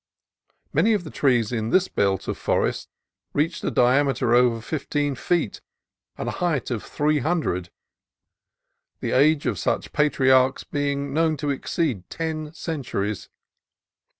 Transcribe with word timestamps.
Many 0.73 0.93
of 0.93 1.03
the 1.03 1.11
trees 1.11 1.51
in 1.51 1.69
this 1.69 1.87
belt 1.87 2.27
of 2.27 2.35
forest 2.35 2.89
reach 3.33 3.63
a 3.63 3.69
diameter 3.69 4.33
of 4.33 4.45
over 4.45 4.59
fifteen 4.59 5.13
feet 5.13 5.61
and 6.17 6.27
a 6.27 6.31
height 6.41 6.71
of 6.71 6.81
three 6.83 7.19
hundred, 7.19 7.69
the 8.99 9.11
age 9.11 9.45
of 9.45 9.59
such 9.59 9.93
patriarchs 9.93 10.63
being 10.63 11.13
known 11.13 11.37
to 11.37 11.51
exceed 11.51 12.09
ten 12.09 12.49
centu 12.49 12.95
ries. 13.03 13.29